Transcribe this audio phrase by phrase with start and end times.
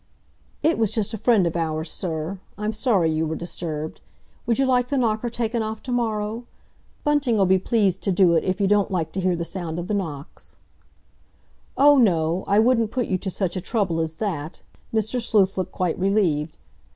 [0.63, 2.39] "It was just a friend of ours, sir.
[2.57, 4.01] I'm sorry you were disturbed.
[4.47, 6.47] Would you like the knocker taken off to morrow?
[7.03, 9.85] Bunting'll be pleased to do it if you don't like to hear the sound of
[9.87, 10.55] the knocks."
[11.77, 15.21] "Oh, no, I wouldn't put you to such trouble as that." Mr.
[15.21, 16.57] Sleuth looked quite relieved.